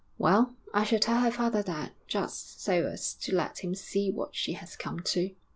Well, 0.17 0.55
I 0.73 0.83
shall 0.83 0.97
tell 0.97 1.19
her 1.19 1.29
father 1.29 1.61
that, 1.61 1.91
just 2.07 2.59
so 2.59 2.87
as 2.87 3.13
to 3.17 3.35
let 3.35 3.59
him 3.59 3.75
see 3.75 4.09
what 4.09 4.35
she 4.35 4.53
has 4.53 4.75
come 4.75 5.01
to.'... 5.01 5.35